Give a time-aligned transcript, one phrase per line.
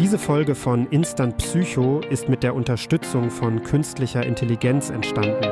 [0.00, 5.44] Diese Folge von Instant Psycho ist mit der Unterstützung von künstlicher Intelligenz entstanden.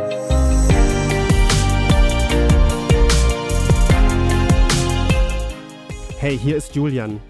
[6.19, 7.21] Hey, hier ist Julian.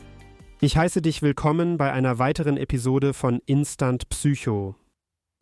[0.60, 4.76] Ich heiße dich willkommen bei einer weiteren Episode von Instant Psycho.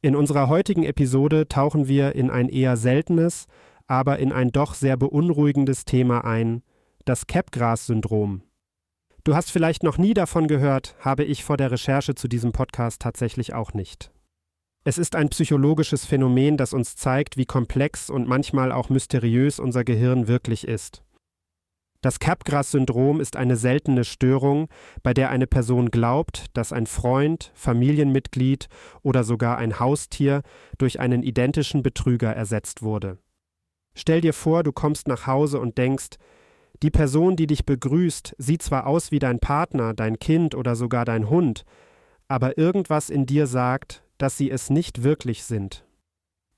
[0.00, 3.48] In unserer heutigen Episode tauchen wir in ein eher seltenes,
[3.86, 6.62] aber in ein doch sehr beunruhigendes Thema ein,
[7.04, 8.45] das Capgras-Syndrom.
[9.27, 13.02] Du hast vielleicht noch nie davon gehört, habe ich vor der Recherche zu diesem Podcast
[13.02, 14.12] tatsächlich auch nicht.
[14.84, 19.82] Es ist ein psychologisches Phänomen, das uns zeigt, wie komplex und manchmal auch mysteriös unser
[19.82, 21.02] Gehirn wirklich ist.
[22.02, 24.68] Das Capgras-Syndrom ist eine seltene Störung,
[25.02, 28.68] bei der eine Person glaubt, dass ein Freund, Familienmitglied
[29.02, 30.43] oder sogar ein Haustier
[30.79, 33.18] durch einen identischen Betrüger ersetzt wurde.
[33.96, 36.10] Stell dir vor, du kommst nach Hause und denkst,
[36.83, 41.05] die Person, die dich begrüßt, sieht zwar aus wie dein Partner, dein Kind oder sogar
[41.05, 41.65] dein Hund,
[42.29, 45.85] aber irgendwas in dir sagt, dass sie es nicht wirklich sind.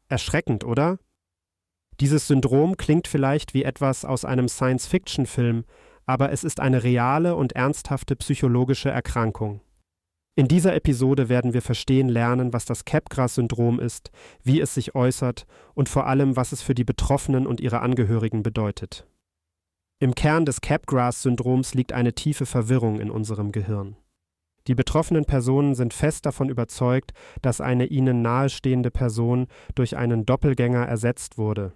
[0.08, 0.98] Erschreckend, oder?
[2.00, 5.64] Dieses Syndrom klingt vielleicht wie etwas aus einem Science-Fiction-Film,
[6.06, 9.60] aber es ist eine reale und ernsthafte psychologische Erkrankung.
[10.36, 14.12] In dieser Episode werden wir verstehen lernen, was das Capgras-Syndrom ist,
[14.44, 18.44] wie es sich äußert und vor allem, was es für die Betroffenen und ihre Angehörigen
[18.44, 19.04] bedeutet.
[20.00, 23.96] Im Kern des Capgras-Syndroms liegt eine tiefe Verwirrung in unserem Gehirn.
[24.68, 30.86] Die betroffenen Personen sind fest davon überzeugt, dass eine ihnen nahestehende Person durch einen Doppelgänger
[30.86, 31.72] ersetzt wurde.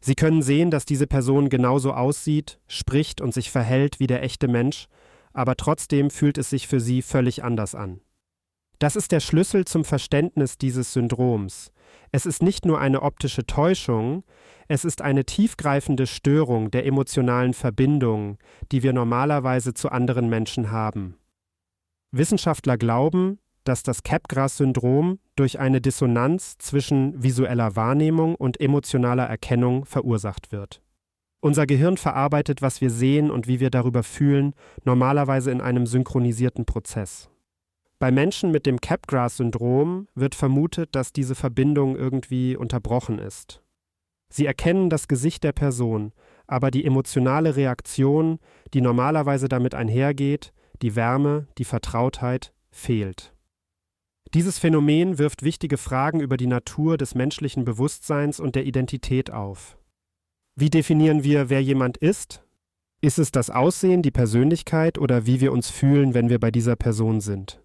[0.00, 4.48] Sie können sehen, dass diese Person genauso aussieht, spricht und sich verhält wie der echte
[4.48, 4.88] Mensch,
[5.32, 8.00] aber trotzdem fühlt es sich für sie völlig anders an.
[8.82, 11.70] Das ist der Schlüssel zum Verständnis dieses Syndroms.
[12.10, 14.24] Es ist nicht nur eine optische Täuschung,
[14.66, 18.38] es ist eine tiefgreifende Störung der emotionalen Verbindung,
[18.72, 21.14] die wir normalerweise zu anderen Menschen haben.
[22.10, 30.50] Wissenschaftler glauben, dass das Capgras-Syndrom durch eine Dissonanz zwischen visueller Wahrnehmung und emotionaler Erkennung verursacht
[30.50, 30.82] wird.
[31.40, 34.54] Unser Gehirn verarbeitet, was wir sehen und wie wir darüber fühlen,
[34.84, 37.31] normalerweise in einem synchronisierten Prozess.
[38.02, 43.62] Bei Menschen mit dem Capgras-Syndrom wird vermutet, dass diese Verbindung irgendwie unterbrochen ist.
[44.28, 46.12] Sie erkennen das Gesicht der Person,
[46.48, 48.40] aber die emotionale Reaktion,
[48.74, 50.52] die normalerweise damit einhergeht,
[50.82, 53.36] die Wärme, die Vertrautheit, fehlt.
[54.34, 59.78] Dieses Phänomen wirft wichtige Fragen über die Natur des menschlichen Bewusstseins und der Identität auf.
[60.56, 62.42] Wie definieren wir, wer jemand ist?
[63.00, 66.74] Ist es das Aussehen, die Persönlichkeit oder wie wir uns fühlen, wenn wir bei dieser
[66.74, 67.62] Person sind?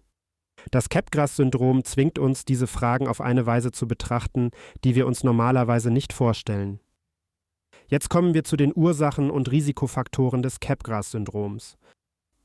[0.70, 4.50] Das Capgras-Syndrom zwingt uns, diese Fragen auf eine Weise zu betrachten,
[4.84, 6.80] die wir uns normalerweise nicht vorstellen.
[7.86, 11.78] Jetzt kommen wir zu den Ursachen und Risikofaktoren des Capgras-Syndroms.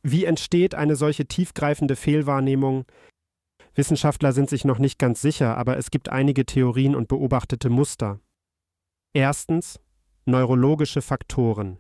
[0.02, 2.86] Wie entsteht eine solche tiefgreifende Fehlwahrnehmung?
[3.76, 8.20] Wissenschaftler sind sich noch nicht ganz sicher, aber es gibt einige Theorien und beobachtete Muster.
[9.14, 9.80] Erstens
[10.26, 11.78] neurologische Faktoren.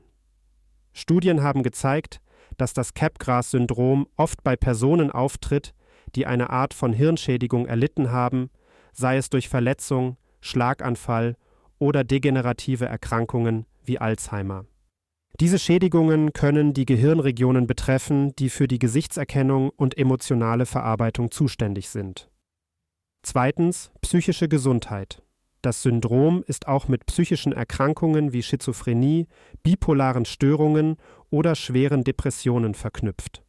[0.91, 2.21] Studien haben gezeigt,
[2.57, 5.73] dass das Capgras-Syndrom oft bei Personen auftritt,
[6.15, 8.49] die eine Art von Hirnschädigung erlitten haben,
[8.91, 11.35] sei es durch Verletzung, Schlaganfall
[11.79, 14.65] oder degenerative Erkrankungen wie Alzheimer.
[15.39, 22.29] Diese Schädigungen können die Gehirnregionen betreffen, die für die Gesichtserkennung und emotionale Verarbeitung zuständig sind.
[23.23, 25.23] Zweitens psychische Gesundheit.
[25.63, 29.27] Das Syndrom ist auch mit psychischen Erkrankungen wie Schizophrenie,
[29.63, 30.97] bipolaren Störungen
[31.29, 33.43] oder schweren Depressionen verknüpft.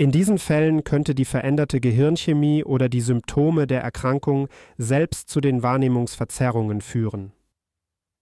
[0.00, 5.64] In diesen Fällen könnte die veränderte Gehirnchemie oder die Symptome der Erkrankung selbst zu den
[5.64, 7.32] Wahrnehmungsverzerrungen führen.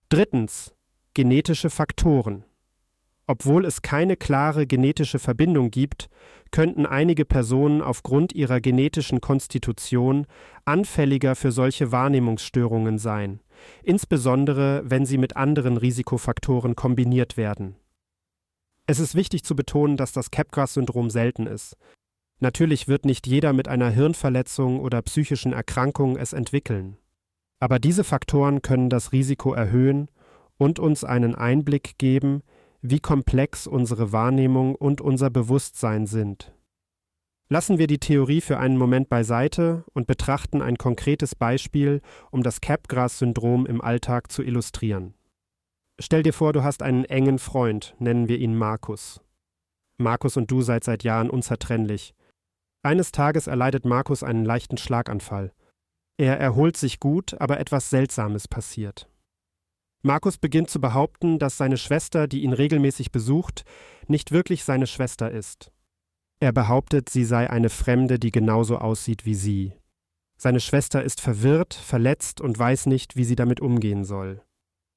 [0.09, 0.75] Drittens.
[1.13, 2.45] Genetische Faktoren.
[3.27, 6.09] Obwohl es keine klare genetische Verbindung gibt,
[6.51, 10.27] könnten einige Personen aufgrund ihrer genetischen Konstitution
[10.65, 13.41] anfälliger für solche Wahrnehmungsstörungen sein,
[13.83, 17.77] insbesondere wenn sie mit anderen Risikofaktoren kombiniert werden.
[18.87, 21.77] Es ist wichtig zu betonen, dass das Capgras-Syndrom selten ist.
[22.39, 26.97] Natürlich wird nicht jeder mit einer Hirnverletzung oder psychischen Erkrankung es entwickeln.
[27.59, 30.09] Aber diese Faktoren können das Risiko erhöhen
[30.59, 32.43] und uns einen Einblick geben,
[32.83, 36.53] wie komplex unsere Wahrnehmung und unser Bewusstsein sind.
[37.49, 42.61] Lassen wir die Theorie für einen Moment beiseite und betrachten ein konkretes Beispiel, um das
[42.61, 45.15] Capgras-Syndrom im Alltag zu illustrieren.
[45.99, 49.21] Stell dir vor, du hast einen engen Freund, nennen wir ihn Markus.
[49.99, 52.15] Markus und du seid seit Jahren unzertrennlich.
[52.83, 55.53] Eines Tages erleidet Markus einen leichten Schlaganfall.
[56.19, 59.09] Er erholt sich gut, aber etwas Seltsames passiert.
[60.03, 63.65] Markus beginnt zu behaupten, dass seine Schwester, die ihn regelmäßig besucht,
[64.07, 65.73] nicht wirklich seine Schwester ist.
[66.39, 69.73] Er behauptet, sie sei eine Fremde, die genauso aussieht wie sie.
[70.39, 74.43] Seine Schwester ist verwirrt, verletzt und weiß nicht, wie sie damit umgehen soll.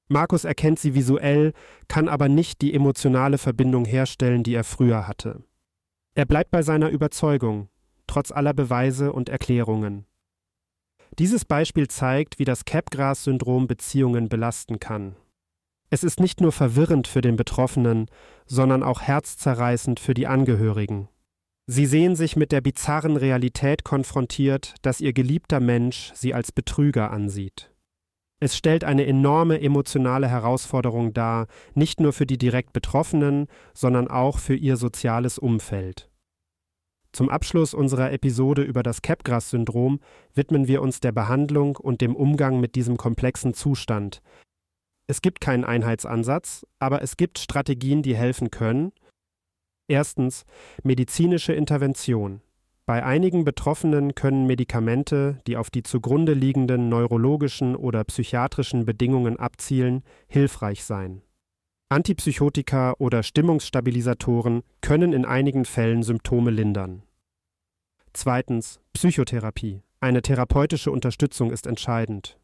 [0.09, 1.53] Markus erkennt sie visuell,
[1.87, 5.43] kann aber nicht die emotionale Verbindung herstellen, die er früher hatte.
[6.15, 7.69] Er bleibt bei seiner Überzeugung,
[8.07, 10.05] trotz aller Beweise und Erklärungen.
[11.19, 15.15] Dieses Beispiel zeigt, wie das Capgras-Syndrom Beziehungen belasten kann.
[15.91, 18.07] Es ist nicht nur verwirrend für den Betroffenen,
[18.45, 21.07] sondern auch herzzerreißend für die Angehörigen.
[21.67, 27.11] Sie sehen sich mit der bizarren Realität konfrontiert, dass ihr geliebter Mensch sie als Betrüger
[27.11, 27.71] ansieht.
[28.39, 34.39] Es stellt eine enorme emotionale Herausforderung dar, nicht nur für die direkt Betroffenen, sondern auch
[34.39, 36.09] für ihr soziales Umfeld.
[37.11, 39.99] Zum Abschluss unserer Episode über das Capgras-Syndrom
[40.33, 44.21] widmen wir uns der Behandlung und dem Umgang mit diesem komplexen Zustand.
[45.07, 48.91] Es gibt keinen Einheitsansatz, aber es gibt Strategien, die helfen können,
[49.89, 50.45] Erstens
[50.83, 52.41] medizinische Intervention.
[52.89, 60.01] Bei einigen Betroffenen können Medikamente, die auf die zugrunde liegenden neurologischen oder psychiatrischen Bedingungen abzielen,
[60.27, 61.21] hilfreich sein.
[61.89, 67.03] Antipsychotika oder Stimmungsstabilisatoren können in einigen Fällen Symptome lindern.
[68.11, 69.83] Zweitens Psychotherapie.
[69.99, 72.39] Eine therapeutische Unterstützung ist entscheidend.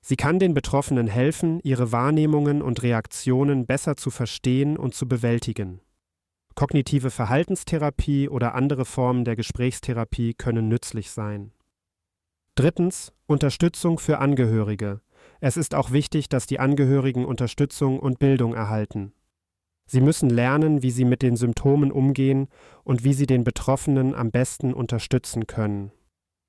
[0.00, 5.82] Sie kann den Betroffenen helfen, ihre Wahrnehmungen und Reaktionen besser zu verstehen und zu bewältigen.
[6.54, 11.52] Kognitive Verhaltenstherapie oder andere Formen der Gesprächstherapie können nützlich sein.
[12.54, 15.00] Drittens Unterstützung für Angehörige.
[15.40, 19.12] Es ist auch wichtig, dass die Angehörigen Unterstützung und Bildung erhalten.
[19.86, 22.46] Sie müssen lernen, wie sie mit den Symptomen umgehen
[22.84, 25.90] und wie sie den Betroffenen am besten unterstützen können.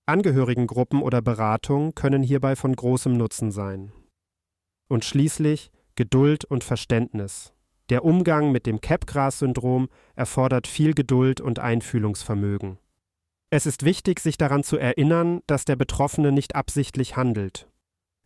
[0.05, 3.91] Angehörigengruppen oder Beratung können hierbei von großem Nutzen sein.
[4.87, 7.54] Und schließlich Geduld und Verständnis.
[7.89, 12.79] Der Umgang mit dem Capgras-Syndrom erfordert viel Geduld und Einfühlungsvermögen.
[13.51, 17.69] Es ist wichtig, sich daran zu erinnern, dass der Betroffene nicht absichtlich handelt.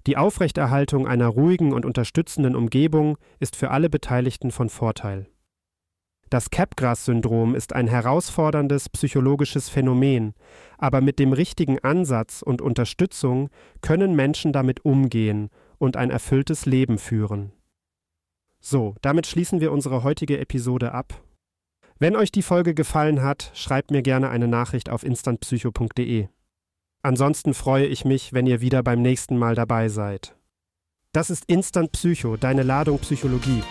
[0.07, 5.27] Die Aufrechterhaltung einer ruhigen und unterstützenden Umgebung ist für alle Beteiligten von Vorteil.
[6.29, 10.35] Das Capgras-Syndrom ist ein herausforderndes psychologisches Phänomen,
[10.77, 13.49] aber mit dem richtigen Ansatz und Unterstützung
[13.81, 17.51] können Menschen damit umgehen und ein erfülltes Leben führen.
[18.61, 21.21] So, damit schließen wir unsere heutige Episode ab.
[21.97, 26.27] Wenn euch die Folge gefallen hat, schreibt mir gerne eine Nachricht auf instantpsycho.de.
[27.01, 30.35] Ansonsten freue ich mich, wenn ihr wieder beim nächsten Mal dabei seid.
[31.13, 33.63] Das ist Instant Psycho, deine Ladung Psychologie.